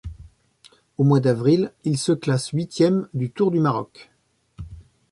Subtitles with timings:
[0.97, 4.09] Au mois d'avril, il se classe huitième du Tour du Maroc.